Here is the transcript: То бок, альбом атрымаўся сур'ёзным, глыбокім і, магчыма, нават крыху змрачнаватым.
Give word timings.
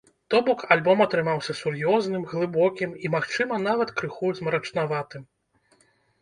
То 0.33 0.37
бок, 0.45 0.61
альбом 0.75 1.01
атрымаўся 1.05 1.53
сур'ёзным, 1.59 2.23
глыбокім 2.31 2.95
і, 3.05 3.13
магчыма, 3.17 3.61
нават 3.67 3.93
крыху 4.01 4.33
змрачнаватым. 4.41 5.23